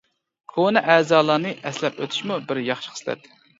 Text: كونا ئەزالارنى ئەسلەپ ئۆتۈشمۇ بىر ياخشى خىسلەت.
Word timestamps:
كونا 0.55 0.83
ئەزالارنى 0.93 1.53
ئەسلەپ 1.69 2.01
ئۆتۈشمۇ 2.03 2.41
بىر 2.51 2.65
ياخشى 2.73 2.97
خىسلەت. 2.97 3.33